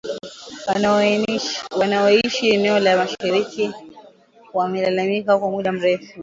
[1.77, 3.71] Wanaoishi eneo la mashariki
[4.53, 6.19] wamelalamika kwa muda mrefu